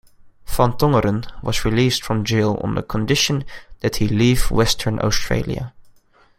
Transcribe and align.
Van 0.47 0.71
Tongeren 0.77 1.27
was 1.43 1.63
released 1.63 2.03
from 2.03 2.23
jail 2.25 2.59
on 2.63 2.73
the 2.73 2.81
condition 2.81 3.45
that 3.81 3.97
he 3.97 4.07
leave 4.07 4.49
Western 4.49 4.97
Australia. 4.99 5.75